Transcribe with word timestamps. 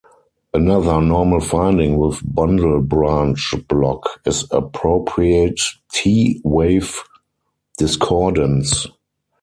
Another 0.55 0.99
normal 0.99 1.41
finding 1.41 1.95
with 1.97 2.23
bundle 2.33 2.81
branch 2.81 3.53
block 3.69 4.19
is 4.25 4.47
appropriate 4.49 5.61
T 5.93 6.41
wave 6.43 7.03
discordance. 7.77 8.87